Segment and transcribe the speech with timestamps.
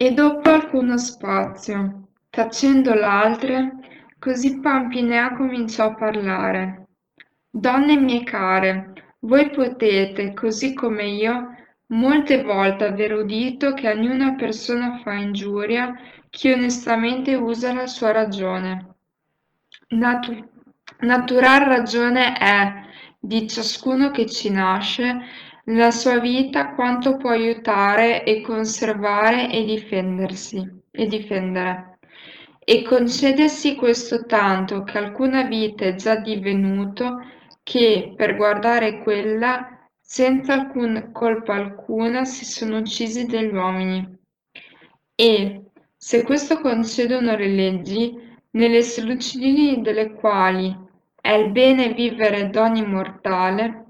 [0.00, 6.86] E dopo alcuno spazio, tacendo l'altre, così Pampinea cominciò a parlare.
[7.50, 8.92] Donne mie care,
[9.22, 11.52] voi potete, così come io,
[11.86, 15.92] molte volte aver udito che a niuna persona fa ingiuria
[16.30, 18.94] chi onestamente usa la sua ragione.
[19.88, 20.48] Natu-
[21.00, 22.72] natural ragione è
[23.18, 25.22] di ciascuno che ci nasce
[25.70, 31.98] la sua vita quanto può aiutare e conservare e difendersi e difendere.
[32.64, 37.22] E concedersi questo tanto che alcuna vita è già divenuto
[37.62, 44.16] che per guardare quella senza alcun colpa alcuna si sono uccisi degli uomini.
[45.14, 45.62] E
[45.96, 48.14] se questo concedono le leggi
[48.52, 50.74] nelle sollecitudini delle quali
[51.20, 53.87] è il bene vivere d'ogni mortale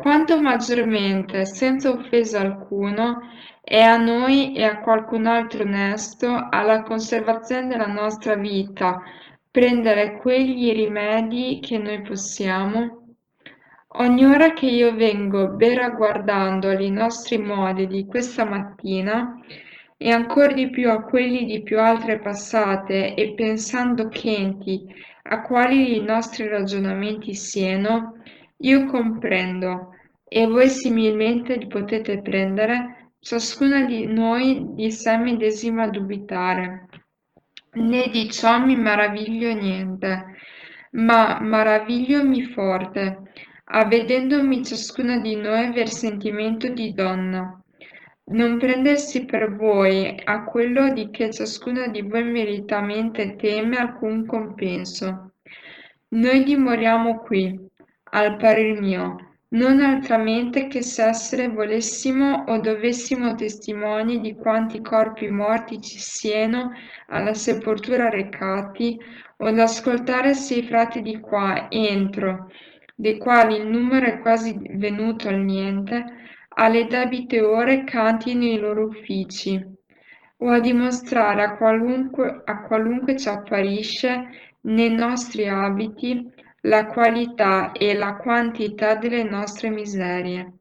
[0.00, 3.18] quanto maggiormente, senza offesa alcuno,
[3.60, 9.02] è a noi e a qualcun altro onesto, alla conservazione della nostra vita,
[9.50, 13.16] prendere quegli rimedi che noi possiamo?
[13.88, 19.36] Ogni ora che io vengo beraguardando ai nostri modi di questa mattina,
[19.96, 24.86] e ancor di più a quelli di più altre passate, e pensando chenti
[25.24, 28.14] a quali i nostri ragionamenti siano,
[28.60, 29.94] io comprendo,
[30.28, 36.86] e voi similmente li potete prendere, ciascuna di noi di sé medesima dubitare.
[37.72, 40.36] Né di ciò mi maraviglio niente,
[40.92, 43.32] ma maravigliomi forte,
[43.64, 47.60] avvedendomi ciascuna di noi aver sentimento di donna.
[48.30, 55.32] Non prendersi per voi a quello di che ciascuna di voi meritamente teme alcun compenso.
[56.08, 57.58] Noi dimoriamo qui,
[58.10, 59.16] al parer mio,
[59.50, 66.72] non altramente che se essere volessimo o dovessimo testimoni di quanti corpi morti ci siano
[67.06, 68.98] alla sepoltura recati,
[69.38, 72.50] o ad ascoltare se i frati di qua entro,
[72.94, 76.04] dei quali il numero è quasi venuto al niente,
[76.56, 79.64] alle debite ore cantino i loro uffici,
[80.38, 84.28] o a dimostrare a qualunque, a qualunque ci apparisce
[84.62, 86.32] nei nostri abiti
[86.62, 90.52] la qualità e la quantità delle nostre miserie.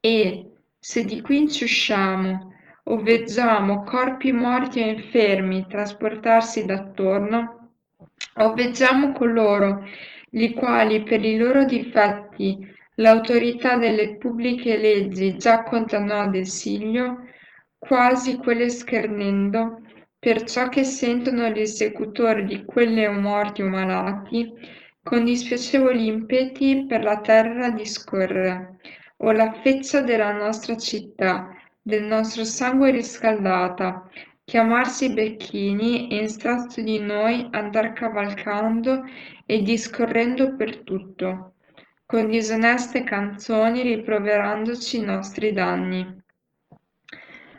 [0.00, 2.52] E se di qui inciusciamo
[2.84, 7.70] o veggiamo corpi morti e infermi trasportarsi d'attorno,
[8.36, 9.84] o veggiamo coloro
[10.30, 12.66] i quali per i loro difetti
[12.96, 17.28] l'autorità delle pubbliche leggi già condannò ad esilio,
[17.78, 19.80] quasi quelle schernendo,
[20.18, 24.52] perciò che sentono gli esecutori di quelle o morti o malati,
[25.02, 28.78] con dispiacevoli impeti per la terra discorrere,
[29.18, 31.48] o la feccia della nostra città,
[31.80, 34.08] del nostro sangue riscaldata,
[34.44, 39.04] chiamarsi becchini e in strazio di noi andar cavalcando
[39.46, 41.54] e discorrendo per tutto,
[42.06, 46.20] con disoneste canzoni riproverandoci i nostri danni.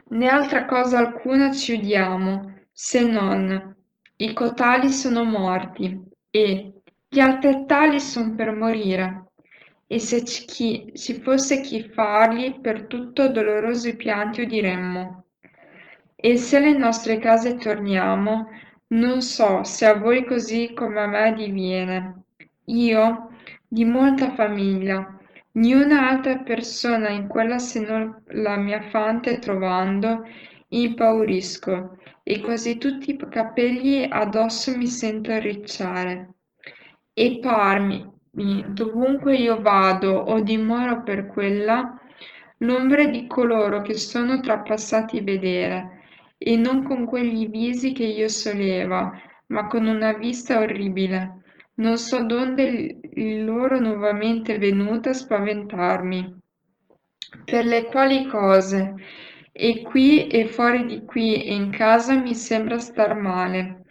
[0.10, 3.76] Né altra cosa alcuna ci udiamo, se non
[4.18, 6.00] i cotali sono morti
[6.30, 6.73] e
[7.14, 9.26] gli altri tali son per morire,
[9.86, 10.92] e se ci,
[11.22, 15.26] fosse chi farli, per tutto dolorosi pianti udiremmo.
[16.16, 18.48] E se alle nostre case torniamo,
[18.88, 22.24] non so se a voi così come a me diviene.
[22.66, 23.30] Io,
[23.68, 25.16] di molta famiglia,
[25.52, 30.26] niuna altra persona in quella se non la mia fante trovando,
[30.70, 36.33] impaurisco, e quasi tutti i capelli addosso mi sento arricciare
[37.14, 38.12] e parmi,
[38.68, 42.00] dovunque io vado o dimoro per quella,
[42.58, 46.02] l'ombre di coloro che sono trapassati vedere,
[46.38, 49.12] e non con quegli visi che io soleva,
[49.48, 51.42] ma con una vista orribile.
[51.76, 56.42] Non so donde il loro nuovamente venuta spaventarmi.
[57.46, 58.96] Per le quali cose,
[59.52, 63.83] e qui e fuori di qui e in casa mi sembra star male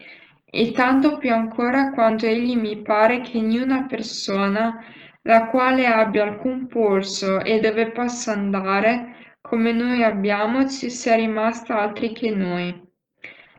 [0.54, 4.84] e tanto più ancora quanto egli mi pare che niuna persona
[5.22, 11.80] la quale abbia alcun polso e dove possa andare come noi abbiamo ci sia rimasta
[11.80, 12.78] altri che noi.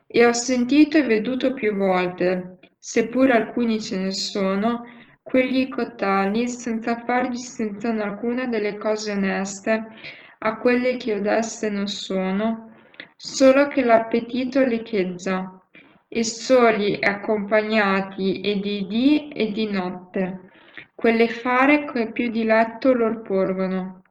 [0.05, 4.83] E ho sentito e veduto più volte, seppur alcuni ce ne sono,
[5.23, 9.87] quegli cotali senza far distinzione alcuna delle cose oneste
[10.37, 12.71] a quelle che odeste non sono,
[13.15, 15.57] solo che l'appetito le cheggia
[16.15, 20.51] e soli accompagnati e di dì e di notte,
[20.93, 24.03] quelle fare che più diletto lor porgono.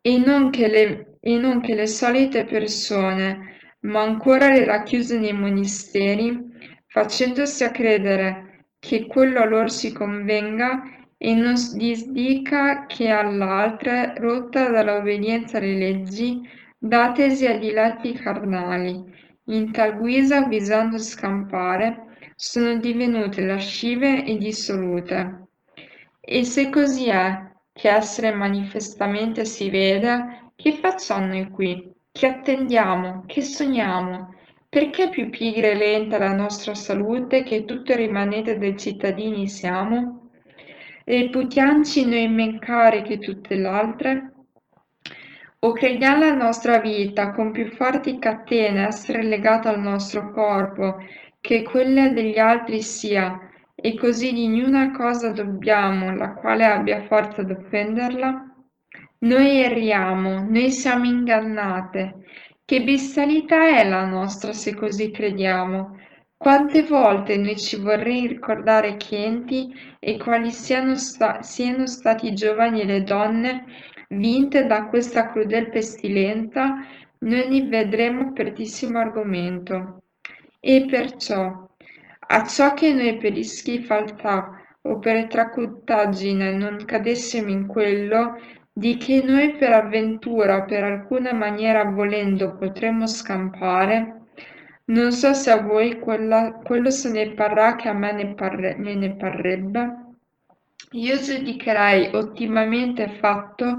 [0.00, 5.32] E non che le e non che le solite persone, ma ancora le racchiuse nei
[5.32, 6.38] monasteri,
[6.86, 10.82] facendosi a credere che quello a loro si convenga
[11.16, 16.42] e non disdica che all'altra, rotta dall'obbedienza alle leggi,
[16.78, 19.02] datesi agli lati carnali,
[19.46, 25.48] in tal guisa, guisando scampare, sono divenute lascive e dissolute.
[26.20, 31.92] E se così è, che essere manifestamente si vede, che facciamo noi qui?
[32.10, 33.24] Che attendiamo?
[33.26, 34.34] Che sogniamo?
[34.68, 40.30] Perché più pigra e lenta la nostra salute che tutto il rimanente dei cittadini siamo?
[41.04, 44.33] Reputiamoci noi men care che tutte le altre?
[45.64, 50.98] O crediamo la nostra vita con più forti catene essere legata al nostro corpo
[51.40, 53.40] che quella degli altri sia,
[53.74, 58.54] e così di niuna cosa dobbiamo la quale abbia forza d'offenderla?
[59.20, 62.24] Noi erriamo, noi siamo ingannate.
[62.62, 65.98] Che bestialità è la nostra se così crediamo?
[66.36, 72.82] Quante volte noi ci vorrei ricordare chienti e quali siano, sta- siano stati i giovani
[72.82, 73.64] e le donne
[74.16, 76.84] vinte da questa crudel pestilenza,
[77.18, 80.02] noi ne vedremo apertissimo argomento.
[80.60, 81.68] E perciò,
[82.26, 88.38] a ciò che noi per ischifaltà o per tracuttaggine non cadessimo in quello,
[88.72, 94.22] di che noi per avventura o per alcuna maniera volendo potremmo scampare,
[94.86, 98.74] non so se a voi quella, quello se ne parrà che a me ne, parre,
[98.76, 100.03] me ne parrebbe.
[100.96, 103.78] Io giudicherei ottimamente fatto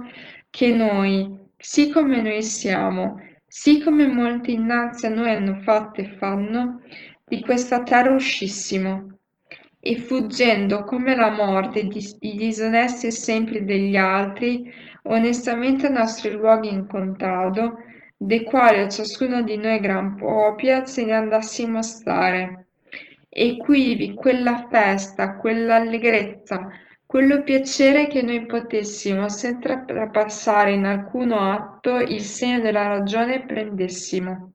[0.49, 6.13] che noi, sì come noi siamo, sì come molti innanzi a noi hanno fatto e
[6.17, 6.81] fanno,
[7.23, 9.19] di questa terra uscissimo,
[9.79, 11.87] e fuggendo come la morte
[12.19, 14.69] i disonesti esempi degli altri,
[15.03, 17.77] onestamente ai nostri luoghi in contado,
[18.17, 22.67] dei quali a ciascuno di noi gran propria se ne andassimo a stare.
[23.29, 26.69] E quivi quella festa, quell'allegrezza,
[27.15, 34.51] quello piacere che noi potessimo, senza trapassare in alcuno atto il segno della ragione, prendessimo.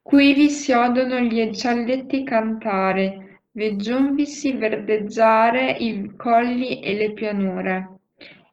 [0.00, 7.88] Quivi si odono gli eccelletti cantare, vegionvisi verdeggiare i colli e le pianure,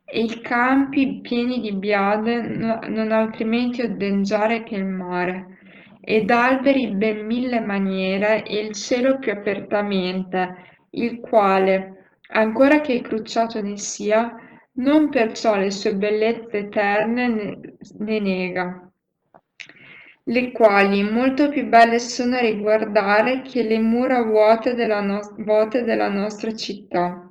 [0.03, 5.59] e i campi pieni di biade non altrimenti odeggiare che il mare,
[6.01, 10.56] ed alberi ben mille maniere, e il cielo più apertamente,
[10.94, 11.94] il quale,
[12.31, 14.35] ancora che crucciato ne sia,
[14.73, 17.59] non perciò le sue bellezze eterne ne,
[17.99, 18.89] ne nega,
[20.29, 25.83] le quali molto più belle sono a riguardare che le mura vuote della, no- vuote
[25.83, 27.27] della nostra città.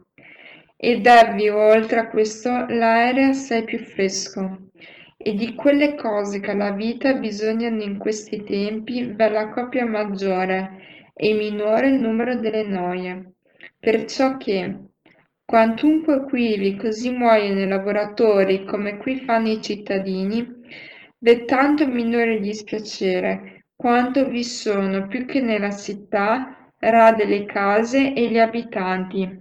[0.76, 4.70] Ed ebbi oltre a questo l'aereo assai più fresco,
[5.16, 11.10] e di quelle cose che alla vita bisognano in questi tempi v'è la coppia maggiore
[11.14, 13.32] e minore il numero delle noie,
[13.78, 14.87] perciò che
[15.50, 20.46] Quantunque quivi così muoiono i lavoratori come qui fanno i cittadini,
[21.16, 28.28] v'è tanto minore dispiacere, quanto vi sono più che nella città rade le case e
[28.28, 29.40] gli abitanti.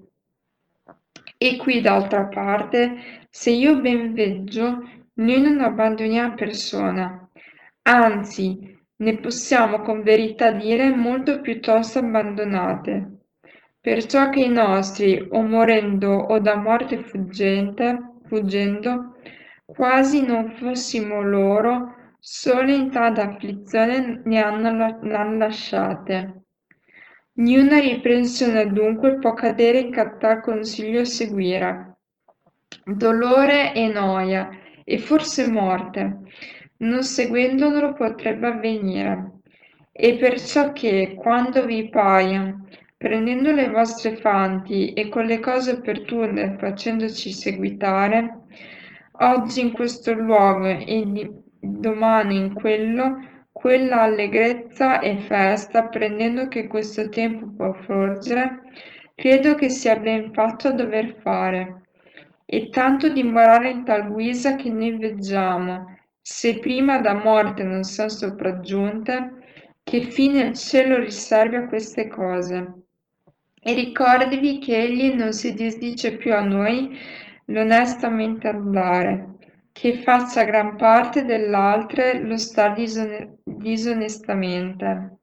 [1.38, 7.30] E qui d'altra parte, se io ben veggio, noi non abbandoniamo persona,
[7.82, 13.17] anzi, ne possiamo con verità dire molto piuttosto abbandonate
[13.88, 19.16] perciò che i nostri, o morendo o da morte fuggendo,
[19.64, 26.42] quasi non fossimo loro, solo in tale afflizione ne hanno, l'hanno lasciate.
[27.36, 32.00] Niuna riprensione dunque può cadere in tal consiglio seguire.
[32.84, 34.50] Dolore e noia,
[34.84, 36.24] e forse morte,
[36.80, 39.32] non seguendolo potrebbe avvenire.
[39.94, 42.54] E perciò che, quando vi paia,
[42.98, 48.40] prendendo le vostre fanti e con le cose opportune facendoci seguitare,
[49.20, 53.20] oggi in questo luogo e domani in quello,
[53.52, 58.62] quella allegrezza e festa, prendendo che questo tempo può forgere,
[59.14, 61.84] credo che sia ben fatto a dover fare,
[62.46, 68.10] e tanto dimorare in tal guisa che noi veggiamo, se prima da morte non sono
[68.10, 69.34] sopraggiunte,
[69.84, 72.87] che fine il cielo riservi a queste cose.
[73.60, 76.98] E ricordatevi che egli non si disdice più a noi
[77.46, 79.36] l'onestamente andare,
[79.72, 82.74] che faccia gran parte dell'altre lo sta
[83.44, 85.18] disonestamente.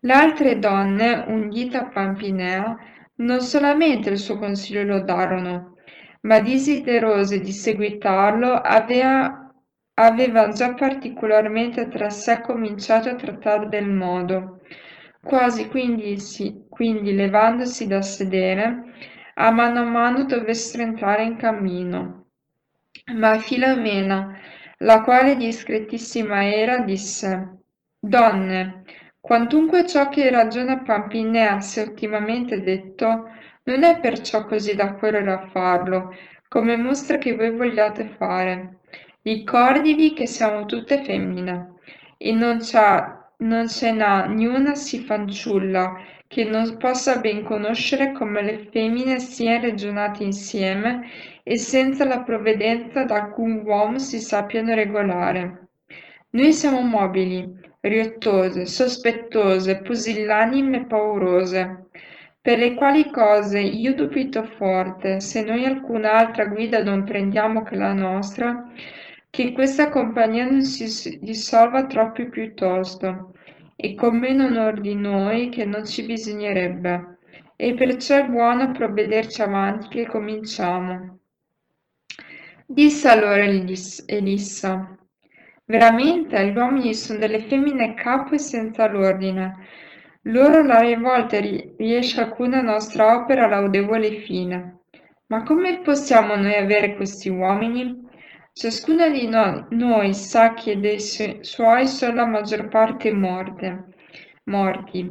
[0.00, 2.76] Le altre donne, ungite a Pampinea,
[3.16, 5.76] non solamente il suo consiglio lo darono,
[6.22, 9.52] ma desiderose di seguitarlo, aveva
[10.52, 14.60] già particolarmente tra sé cominciato a trattare del modo,
[15.20, 18.84] quasi quindi, si, quindi levandosi da sedere,
[19.34, 22.26] a mano a mano dovessero entrare in cammino.
[23.16, 24.38] Ma Filomena,
[24.78, 27.62] la quale discretissima era, disse,
[27.98, 28.84] Donne,
[29.18, 33.28] quantunque ciò che ragiona Pampinea sia ottimamente detto,
[33.64, 36.14] non è perciò così da correre a farlo,
[36.46, 38.78] come mostra che voi vogliate fare.
[39.22, 41.74] Ricordivi che siamo tutte femmine,
[42.16, 49.18] e non, ce n'ha niuna sì fanciulla che non possa ben conoscere come le femmine
[49.18, 51.08] siano ragionate insieme
[51.42, 55.68] e senza la provvidenza d'alcun uomo si sappiano regolare.
[56.30, 61.86] Noi siamo mobili, riottose, sospettose, pusillanime e paurose,
[62.42, 67.94] per le quali cose io dubito forte, se noi alcun'altra guida non prendiamo che la
[67.94, 68.70] nostra,
[69.30, 73.32] che questa compagnia non si dissolva troppo piuttosto,
[73.80, 77.18] e con meno onor di noi che non ci bisognerebbe,
[77.54, 81.20] e perciò è buono provvederci avanti che cominciamo.
[82.66, 84.98] Disse allora Elissa,
[85.64, 89.54] veramente gli uomini sono delle femmine capo e senza l'ordine,
[90.22, 94.78] loro la rivolta riesce alcuna nostra opera laudevole e fine.
[95.28, 98.07] Ma come possiamo noi avere questi uomini?
[98.60, 103.84] Ciascuno di no- noi sa che dei su- suoi sono la maggior parte morte,
[104.46, 105.08] morti,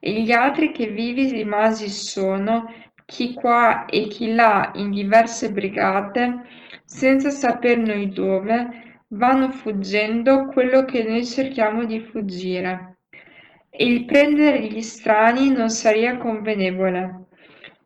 [0.00, 2.66] e gli altri che vivi rimasi sono
[3.06, 6.42] chi qua e chi là in diverse brigate,
[6.84, 12.98] senza saper noi dove, vanno fuggendo quello che noi cerchiamo di fuggire.
[13.70, 17.26] E il prendere gli strani non sarebbe convenevole,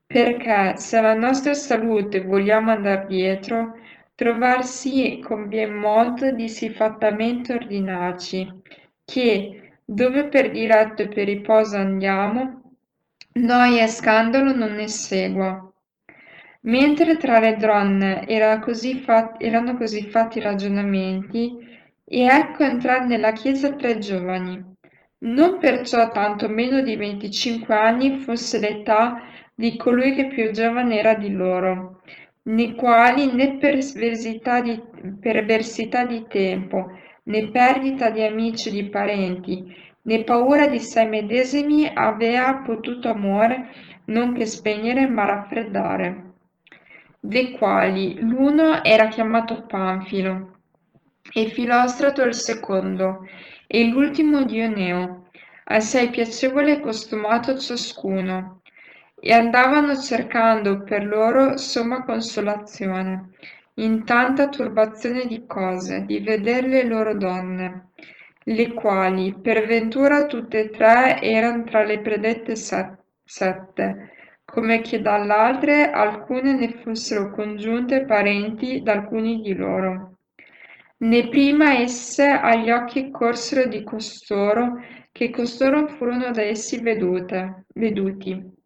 [0.06, 3.74] perché se alla nostra salute vogliamo andar dietro,
[4.14, 8.50] trovarsi con bien molto di siffattamente ordinarci,
[9.04, 12.74] che, dove per diretto e per riposo andiamo,
[13.34, 15.66] noia e scandalo non ne segua.
[16.64, 21.56] Mentre tra le donne era così fat- erano così fatti i ragionamenti,
[22.04, 24.62] e ecco entrare nella chiesa tre giovani.
[25.20, 29.22] Non perciò tanto meno di venticinque anni fosse l'età
[29.54, 32.02] di colui che più giovane era di loro,
[32.44, 34.80] nei quali né perversità di,
[35.20, 36.90] perversità di tempo,
[37.24, 43.70] né perdita di amici e di parenti, né paura di sé medesimi avea potuto amore
[44.06, 46.32] non che spegnere ma raffreddare,
[47.20, 50.58] dei quali l'uno era chiamato Panfilo,
[51.32, 53.24] e Filostrato il secondo,
[53.68, 55.28] e l'ultimo Dioneo,
[55.64, 58.61] assai piacevole e costumato ciascuno,
[59.24, 63.30] e andavano cercando per loro somma consolazione,
[63.74, 67.90] in tanta turbazione di cose, di veder le loro donne,
[68.42, 74.10] le quali per ventura tutte e tre erano tra le predette sette,
[74.44, 80.16] come che dall'altre alcune ne fossero congiunte parenti d'alcuni di loro.
[80.96, 84.80] Né prima esse agli occhi corsero di costoro,
[85.12, 88.60] che costoro furono da essi vedute, veduti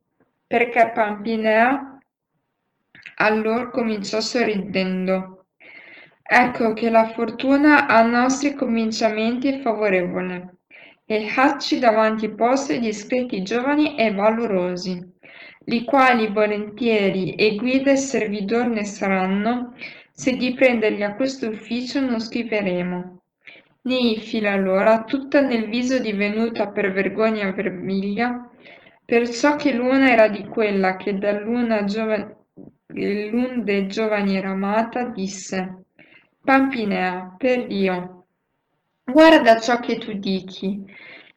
[0.46, 1.98] perché Pampinea
[3.16, 5.46] allor cominciò sorridendo.
[6.22, 10.56] Ecco che la fortuna a nostri cominciamenti favorevole,
[11.04, 15.00] e hacci davanti posti discreti giovani e valorosi,
[15.66, 19.74] li quali volentieri e guida e servidor ne saranno,
[20.10, 23.22] se di prenderli a questo ufficio non scriveremo.
[23.82, 28.50] Neifila allora, tutta nel viso divenuta per vergogna vermiglia,
[29.06, 31.82] Perciò che l'una era di quella che dall'una
[33.62, 35.84] dei giovani era amata, disse,
[36.42, 38.26] Pampinea, per Dio,
[39.04, 40.84] guarda ciò che tu dichi.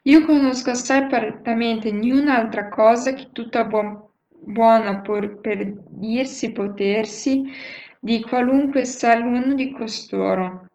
[0.02, 7.44] Io conosco assai perfettamente niun'altra cosa che tutta buon, buona por, per dirsi potersi
[8.00, 10.66] di qualunque sia l'uno di costoro,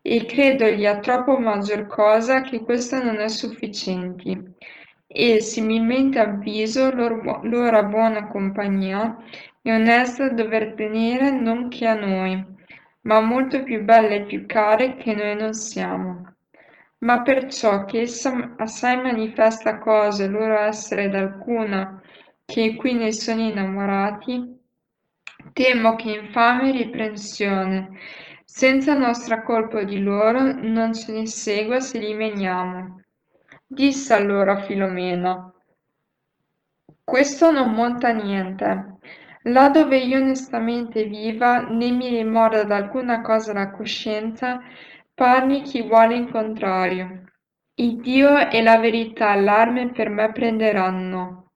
[0.00, 4.54] e credo gli ha troppo maggior cosa che questa non è sufficienti
[5.08, 9.16] e similmente avviso l'ora buona compagnia
[9.62, 12.44] e onesta dover tenere non che a noi,
[13.02, 16.34] ma molto più belle e più care che noi non siamo.
[16.98, 22.00] Ma perciò che essa assai manifesta cose loro essere d'alcuna
[22.44, 24.58] che qui ne sono innamorati,
[25.52, 27.98] temo che infame riprensione,
[28.44, 33.04] senza nostra colpa di loro, non ce ne segua se li veniamo
[33.68, 35.52] Disse allora Filomena,
[37.02, 38.98] questo non monta niente.
[39.42, 44.60] Là dove io onestamente viva, né mi rimorda d'alcuna cosa la coscienza,
[45.12, 47.24] parli chi vuole in contrario.
[47.74, 51.50] Il Dio e la verità l'arme per me prenderanno.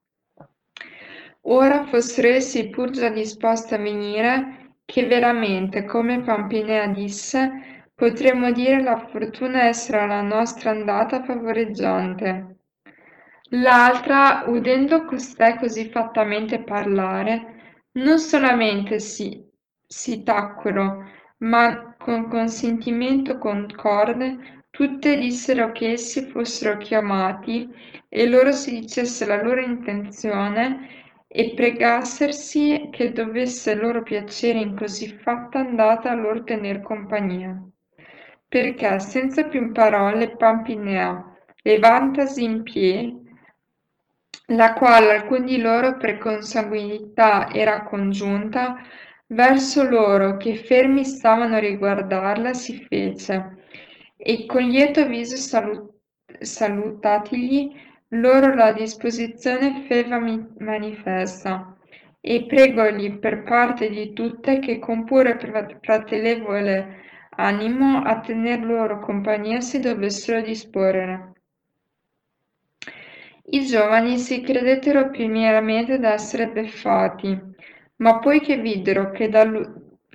[1.43, 7.70] Ora fossero essi pur già disposti a venire, che veramente, come Pampinea disse,
[8.01, 12.55] potremmo dire la fortuna essere la nostra andata favoreggiante.
[13.49, 19.47] L'altra, udendo costei così fattamente parlare, non solamente si,
[19.85, 27.69] si tacquero, ma con consentimento concorde tutte dissero che essi fossero chiamati
[28.09, 30.87] e loro si dicesse la loro intenzione
[31.27, 37.70] e pregassersi che dovesse loro piacere in così fatta andata a loro tener compagnia.
[38.51, 41.23] Perché senza più parole Pampinea,
[41.63, 43.17] levantasi in piedi,
[44.47, 48.75] la quale alcun di loro per consanguinità era congiunta,
[49.27, 53.63] verso loro che fermi stavano a riguardarla si fece,
[54.17, 55.93] e con lieto viso salut-
[56.41, 57.73] salutatigli
[58.09, 60.19] loro la disposizione feva
[60.57, 61.73] manifesta,
[62.19, 65.39] e pregogli per parte di tutte che con pure
[65.81, 66.99] fratelevole
[67.37, 71.33] animo a tener loro compagnia si dovessero disporre.
[73.53, 77.37] I giovani si credettero primieramente d'essere beffati,
[77.97, 79.45] ma poi che videro che da,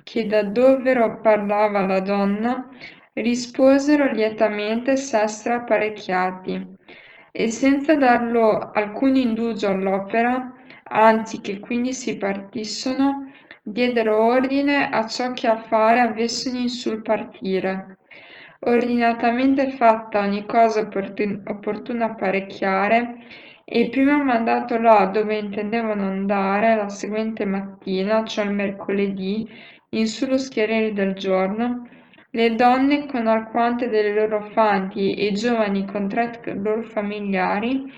[0.03, 2.69] che da dovero parlava la donna,
[3.13, 6.75] risposero lietamente s'essere apparecchiati,
[7.31, 13.26] e senza darlo alcun indugio all'opera, anzi che quindi si partissono,
[13.71, 17.97] diedero ordine a ciò che a fare avessero sul partire
[18.59, 23.17] ordinatamente fatta ogni cosa opportuna apparecchiare,
[23.63, 29.47] e prima mandato là dove intendevano andare la seguente mattina, cioè il mercoledì,
[29.89, 31.87] in sullo schiarire del giorno,
[32.31, 37.91] le donne con alquante delle loro fanti e i giovani con tre loro familiari,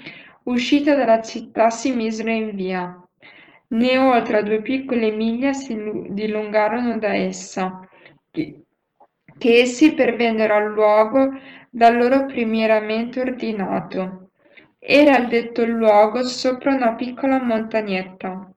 [0.44, 3.09] uscite dalla città si misero in via.
[3.72, 5.78] Né oltre a due piccole miglia si
[6.10, 7.88] dilungarono da essa,
[8.32, 8.64] che
[9.62, 11.30] essi pervennero al luogo
[11.70, 14.32] da loro primieramente ordinato.
[14.80, 18.52] Era il detto luogo sopra una piccola montagnetta,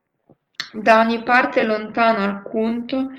[0.72, 3.10] da ogni parte lontano alquanto,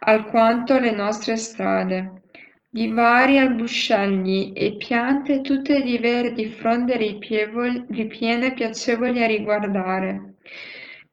[0.00, 2.22] alquanto le nostre strade,
[2.68, 10.34] di vari albuscelli e piante tutte di verdi fronde ripiene piacevoli a riguardare.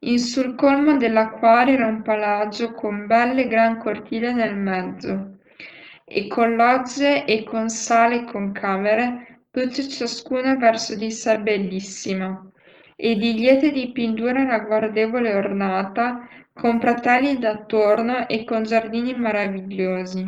[0.06, 5.38] In sul colmo della quale era un palagio con belle gran cortile nel mezzo,
[6.04, 12.50] e con logge e con sale e con camere, tutte ciascuna verso di sé bellissima,
[12.96, 20.22] e di liete dipintura ragguardevole ornata, con pratelli d'attorno e con giardini meravigliosi,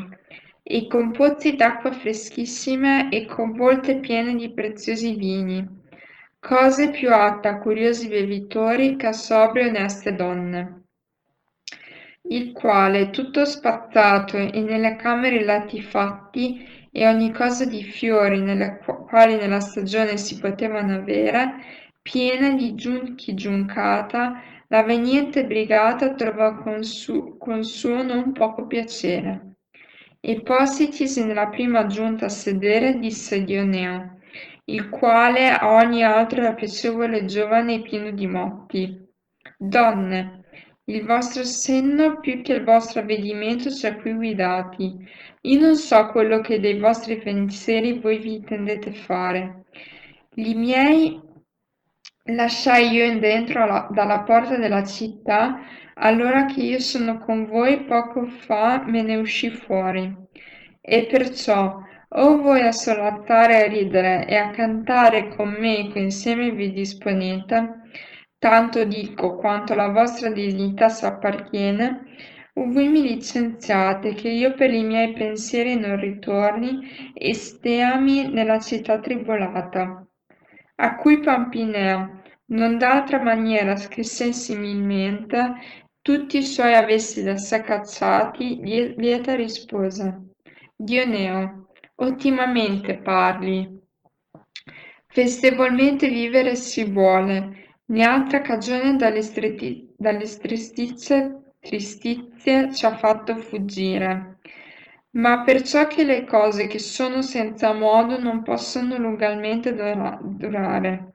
[0.62, 5.84] e con pozzi d'acqua freschissime e con volte piene di preziosi vini,
[6.46, 10.84] cose più atte a curiosi bevitori che a sobrie oneste donne
[12.28, 18.80] il quale, tutto spazzato e nelle camere lati fatti e ogni cosa di fiori nelle
[19.08, 21.54] quali nella stagione si potevano avere,
[22.02, 29.56] piena di giunchi giuncata, la veniente brigata trovò con, su, con suo non poco piacere.
[30.20, 34.15] E positisi nella prima giunta a sedere, disse Dioneo,
[34.68, 39.04] il quale a ogni altro era piacevole giovane e pieno di motti.
[39.56, 40.44] Donne,
[40.86, 44.96] il vostro senno più che il vostro avvedimento ci ha qui guidati.
[45.42, 49.64] Io non so quello che dei vostri pensieri voi vi intendete fare.
[50.34, 51.20] Li miei
[52.24, 55.60] lasciai io in dentro alla, dalla porta della città,
[55.94, 60.14] allora che io sono con voi poco fa me ne uscì fuori.
[60.80, 61.80] E perciò,
[62.18, 67.80] o voi a solattare a ridere e a cantare con me che insieme vi disponete,
[68.38, 72.04] tanto dico quanto la vostra dignità s'appartiene,
[72.54, 78.98] voi mi licenziate che io per i miei pensieri non ritorni e steami nella città
[78.98, 80.06] tribolata,
[80.76, 85.52] a cui Pampinea, non d'altra maniera che se similmente
[86.00, 90.30] tutti i suoi avessi da sé cacciati, lieta rispose,
[90.74, 91.65] Dioneo,
[91.96, 93.80] ottimamente parli,
[95.06, 99.22] festevolmente vivere si vuole, Né altra cagione dalle
[100.40, 104.38] tristizie ci ha fatto fuggire.
[105.10, 111.12] Ma perciò che le cose che sono senza modo non possono lungalmente durare.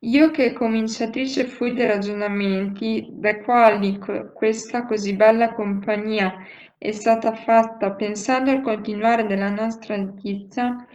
[0.00, 3.98] Io che cominciatrice fui dei ragionamenti, dai quali
[4.34, 6.34] questa così bella compagnia
[6.78, 10.86] è stata fatta pensando al continuare della nostra notizia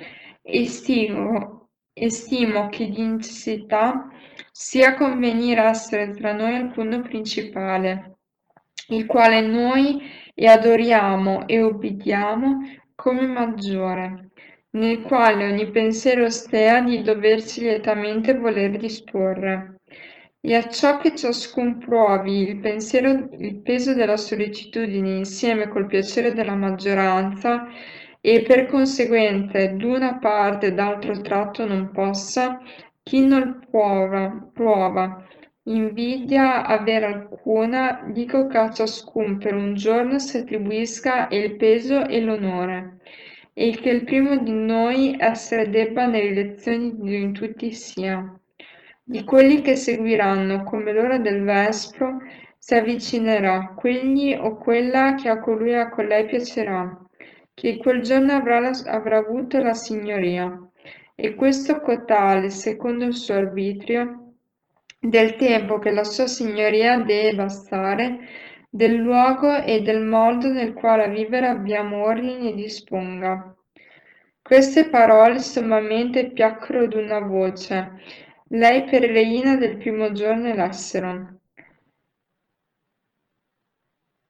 [0.41, 4.07] e stimo, e stimo che di necessità
[4.51, 8.19] sia convenire essere tra noi il punto principale,
[8.87, 10.01] il quale noi
[10.33, 12.59] e adoriamo e obbediamo
[12.95, 14.29] come maggiore,
[14.71, 19.72] nel quale ogni pensiero stea di doversi lietamente voler disporre
[20.45, 26.33] e a ciò che ciascun provi il, pensiero, il peso della sollecitudine insieme col piacere
[26.33, 27.65] della maggioranza
[28.19, 32.59] e per conseguente d'una parte e d'altro tratto non possa,
[33.01, 35.25] chi non prova, prova
[35.63, 42.19] invidia avere alcuna, dico che a ciascun per un giorno si attribuisca il peso e
[42.19, 42.97] l'onore,
[43.53, 48.37] e che il primo di noi essere debba nelle elezioni di tutti sia
[49.13, 52.17] di quelli che seguiranno come l'ora del vespro
[52.57, 53.75] si avvicinerà.
[53.75, 56.99] Quegli o quella che a colui a colei piacerà
[57.53, 60.59] che quel giorno avrà, la, avrà avuto la signoria.
[61.13, 64.33] E questo cotale secondo il suo arbitrio
[64.99, 68.17] del tempo che la sua signoria deve stare
[68.67, 73.55] del luogo e del modo nel quale a vivere abbiamo ordine e disponga.
[74.41, 77.91] Queste parole sommamente piacquero ad una voce
[78.53, 81.39] lei per reina del primo giorno elessero.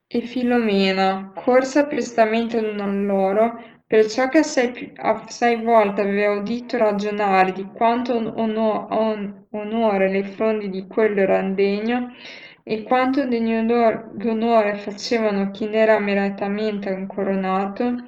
[0.07, 7.65] E Filomena, corsa prestamente un loro, perciò che assai, assai volte aveva udito ragionare di
[7.65, 12.13] quanto ono, on, onore le frondi di quello eran degno,
[12.63, 18.07] e quanto degno d'onore facevano chi n'era meritamente incoronato,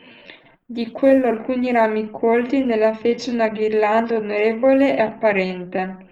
[0.65, 6.04] di quello alcuni rami colti nella fece una ghirlanda onorevole e apparente,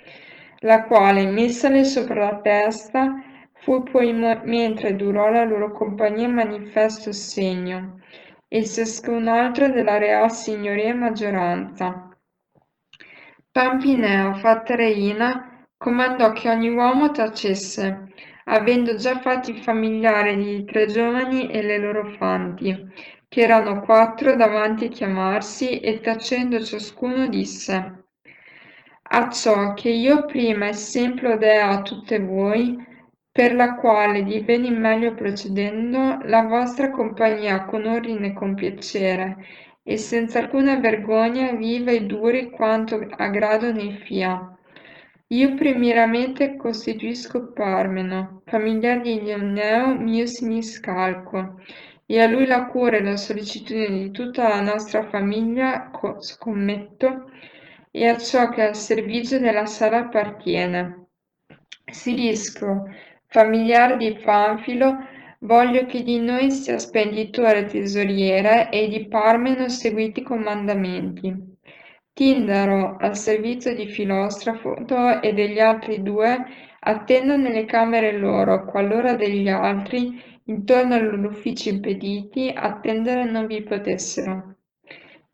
[0.63, 3.21] la quale, messale sopra la testa,
[3.53, 7.99] fu poi mentre durò la loro compagnia manifesto segno,
[8.47, 12.09] e ciascun altro della real signoria e maggioranza.
[13.51, 18.13] Pampinea, fatta reina, comandò che ogni uomo tacesse,
[18.45, 22.73] avendo già fatti familiari i tre giovani e le loro fanti,
[23.27, 28.02] che erano quattro davanti a chiamarsi, e tacendo ciascuno disse
[29.15, 32.75] Acciò che io prima esempio dea a tutte voi,
[33.31, 39.37] per la quale di in meglio procedendo, la vostra compagnia con ordine e con piacere,
[39.83, 44.51] e senza alcuna vergogna viva e duri quanto a grado ne fia.
[45.27, 51.61] Io primeramente costituisco Parmeno, familiare di Ioneo mio siniscalco,
[52.07, 57.29] e a lui la cura e la sollecitudine di tutta la nostra famiglia scommetto
[57.95, 61.09] e a ciò che al servizio della sala appartiene.
[61.85, 62.85] Sirisco,
[63.27, 64.97] familiare di Panfilo,
[65.41, 71.51] voglio che di noi sia spenditore e tesoriere e di Parmeno seguiti i comandamenti.
[72.11, 74.75] Tindaro, al servizio di Filostrafo
[75.21, 76.45] e degli altri due,
[76.79, 84.55] attendo nelle camere loro, qualora degli altri, intorno uffici impediti, attendere non vi potessero.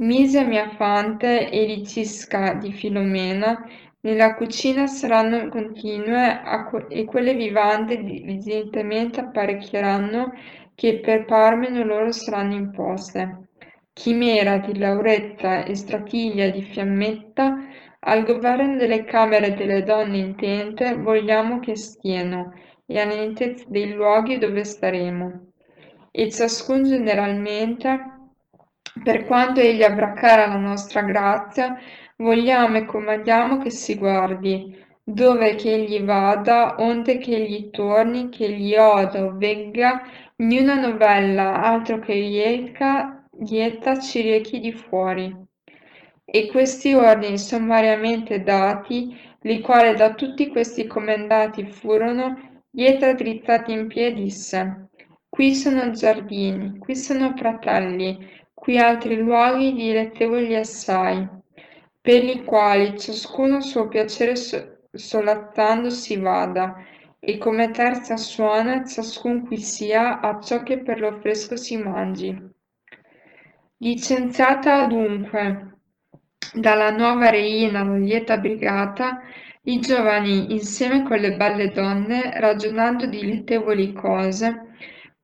[0.01, 3.67] Mise mia fante e Licisca di Filomena
[3.99, 6.41] nella cucina saranno continue
[6.87, 10.31] e quelle vivanti diligentemente apparecchieranno
[10.73, 13.49] che per Parmeno loro saranno imposte.
[13.91, 17.57] Chimera di Lauretta e Stratiglia di Fiammetta
[17.99, 22.53] al governo delle camere delle donne intente vogliamo che stiano
[22.85, 25.47] e all'intezza dei luoghi dove staremo.
[26.09, 28.18] E ciascun generalmente,
[29.03, 31.77] per quanto egli avrà cara la nostra grazia,
[32.17, 38.45] vogliamo e comandiamo che si guardi, dove che egli vada, onde che egli torni, che
[38.45, 40.01] egli oda o vegga,
[40.37, 45.35] niuna novella, altro che lieta, lieta ci rechi di fuori.
[46.25, 53.87] E questi ordini sommariamente dati, li quali da tutti questi comandati furono, Dieta drizzati in
[53.87, 54.89] piedi disse
[55.27, 58.15] Qui sono giardini, qui sono pratelli,
[58.59, 61.27] qui altri luoghi dilettevoli assai,
[62.01, 64.35] per i quali ciascuno suo piacere
[64.91, 66.75] solazzando si vada,
[67.19, 72.37] e come terza suona ciascun qui sia a ciò che per lo fresco si mangi.
[73.77, 75.77] Licenziata dunque
[76.53, 79.21] dalla nuova reina la lieta brigata,
[79.63, 84.67] i giovani, insieme con le belle donne, ragionando di lietevoli cose,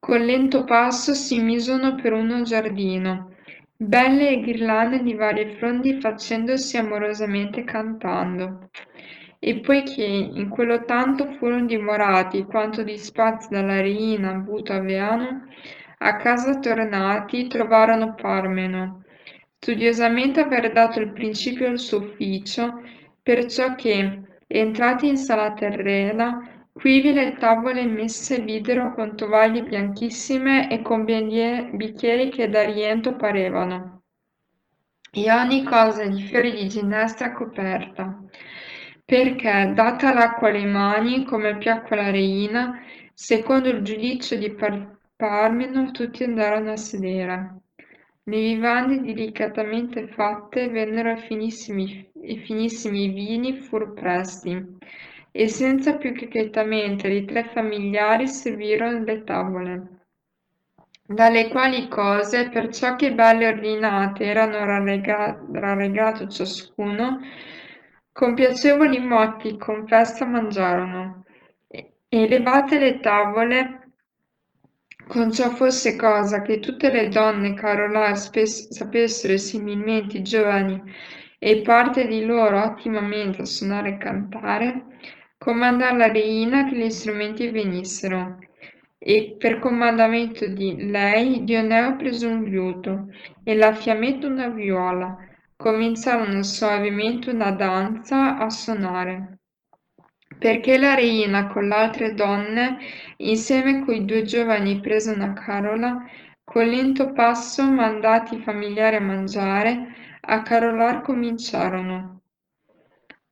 [0.05, 3.31] con lento passo si misero per uno giardino,
[3.75, 8.69] belle e ghirlande di varie frondi facendosi amorosamente cantando.
[9.39, 15.47] E poiché in quello tanto furono dimorati quanto di spazio dalla reina avuto aveano,
[15.97, 19.05] a casa tornati, trovarono Parmeno,
[19.57, 22.79] studiosamente aver dato il principio al suo ufficio,
[23.23, 30.81] perciò che, entrati in sala terrena, quivi le tavole messe videro con tovaglie bianchissime e
[30.81, 34.03] con bicchieri che d'argento parevano,
[35.09, 38.21] e ogni cosa di fiori di ginestra coperta.
[39.05, 42.81] Perché, data l'acqua alle mani, come piacque alla reina,
[43.13, 44.53] secondo il giudizio di
[45.15, 47.61] Parmeno, tutti andarono a sedere.
[48.23, 54.77] Le vivande delicatamente fatte vennero e finissimi, e finissimi vini fur presti,
[55.37, 59.87] e senza più che chetamente i tre familiari servirono le tavole
[61.05, 67.19] dalle quali cose, perciò che belle ordinate erano rallegato ciascuno,
[68.13, 71.25] con piacevoli motti con festa mangiarono,
[71.67, 73.91] e levate le tavole,
[75.05, 80.81] con ciò fosse cosa che tutte le donne carolar sapessero similmente giovani
[81.37, 84.85] e parte di loro ottimamente a suonare e cantare,
[85.37, 88.39] comandò la reina che gli strumenti venissero.
[88.97, 93.07] E per comandamento di lei Dioneo prese un liuto
[93.43, 95.17] e la fiammetta una viola,
[95.55, 99.39] cominciarono soavemente una danza a suonare
[100.37, 102.77] perché la reina con le altre donne
[103.17, 106.03] insieme coi due giovani prese una carola
[106.43, 112.21] con lento passo mandati i familiari a mangiare a carolar cominciarono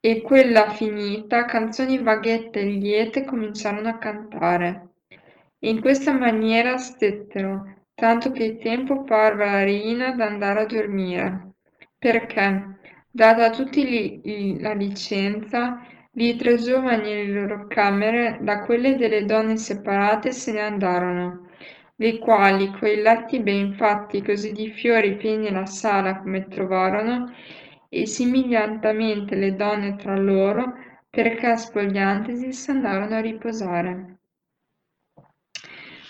[0.06, 4.96] e quella finita canzoni vaghette e liete cominciarono a cantare.
[5.60, 11.54] In questa maniera stettero tanto che il tempo parve alla reina d'andare a dormire.
[11.98, 15.80] Perché, data a tutti la licenza,
[16.16, 21.48] i tre giovani e le loro camere da quelle delle donne separate se ne andarono,
[21.96, 27.32] le quali, coi letti ben fatti così di fiori pieni la sala come trovarono,
[27.94, 30.74] e simigliantamente le donne tra loro,
[31.12, 34.18] perché spogliantesi s'andarono a riposare.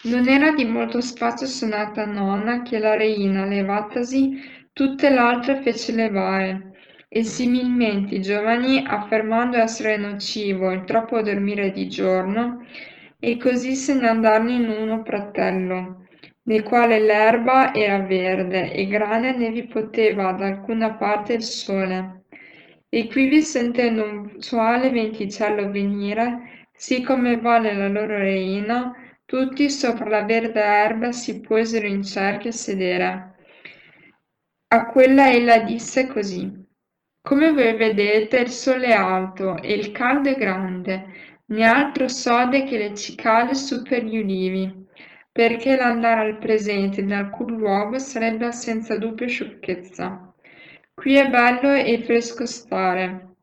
[0.03, 6.71] Non era di molto spazio sonata nonna che la reina, levatasi, tutte l'altre fece levare,
[7.09, 12.65] e similmente i giovani, affermando essere nocivo il troppo dormire di giorno,
[13.19, 16.02] e così se ne andarono in uno pratello,
[16.43, 22.25] nel quale l'erba era verde e grande ne vi poteva da alcuna parte il sole.
[22.89, 28.93] E qui vi sentendo un suale venticello venire, sì come vale la loro reina,
[29.25, 33.33] tutti sopra la verde erba si posero in cerchio a sedere
[34.73, 36.51] a quella ella disse così:
[37.21, 41.05] Come voi vedete il sole è alto e il caldo è grande,
[41.45, 44.82] né altro sode che le cicale su per gli ulivi,
[45.33, 50.33] perché l'andare al presente in alcun luogo sarebbe senza dubbio sciocchezza.
[50.93, 53.33] Qui è bello e fresco stare,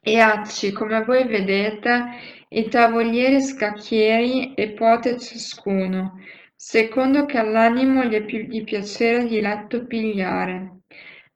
[0.00, 2.04] e acci, come voi vedete,
[2.48, 6.20] i tavolieri scacchieri e pote ciascuno,
[6.54, 10.82] secondo che all'animo gli è più di piacere di letto pigliare.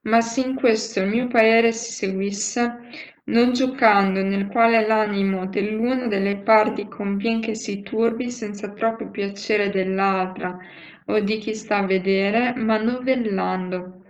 [0.03, 2.79] Ma se in questo il mio parere si seguisse,
[3.25, 9.71] non giocando nel quale l'animo dell'una delle parti convien che si turbi senza troppo piacere
[9.71, 10.59] dell'altra
[11.07, 14.03] o di chi sta a vedere, ma novellando,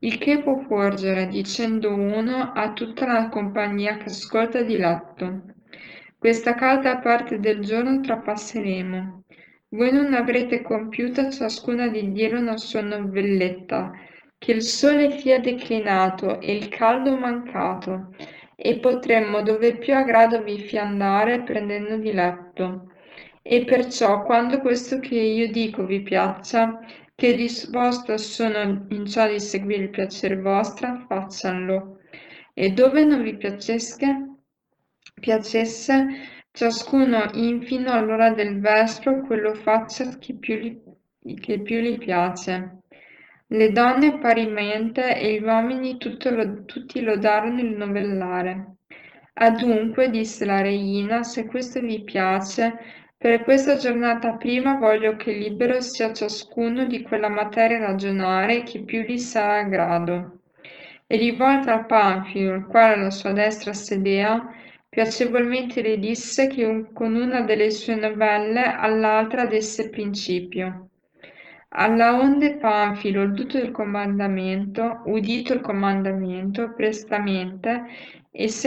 [0.00, 5.42] il che può porgere, dicendo uno, a tutta la compagnia che ascolta di letto.
[6.18, 9.24] Questa calda parte del giorno trapasseremo,
[9.70, 13.92] voi non avrete compiuta ciascuna di dire una sua novelletta,
[14.38, 18.14] che il sole fia declinato e il caldo mancato,
[18.60, 22.90] e potremmo dove più a grado vi fia andare prendendo di letto.
[23.40, 26.80] E perciò, quando questo che io dico vi piaccia,
[27.14, 32.00] che disposto sono in ciò di seguire il piacere vostro, faccianlo.
[32.52, 33.96] E dove non vi piacesse,
[35.20, 36.06] piacesse
[36.58, 42.80] Ciascuno infino all'ora del vespro quello faccia che più gli, che più gli piace.
[43.48, 48.76] Le donne parimente e gli uomini tutti lodarono il novellare.
[49.34, 52.78] Adunque, disse la reina, se questo vi piace,
[53.16, 59.02] per questa giornata prima voglio che libero sia ciascuno di quella materia ragionare che più
[59.02, 60.40] gli sarà a grado.
[61.06, 64.52] E rivolta a Panfilo, il quale alla sua destra sedea,
[64.90, 70.88] Piacevolmente le disse che con una delle sue novelle all'altra desse principio.
[71.70, 77.84] Alla onde Panfilo, udito il comandamento, udito il comandamento, prestamente,